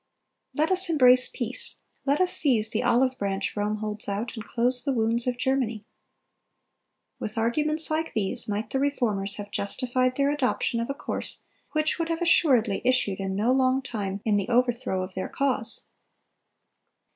[0.55, 4.81] Let us embrace peace; let us seize the olive branch Rome holds out, and close
[4.81, 5.85] the wounds of Germany.
[7.19, 11.43] With arguments like these might the Reformers have justified their adoption of a course
[11.73, 15.81] which would have assuredly issued in no long time in the overthrow of their cause.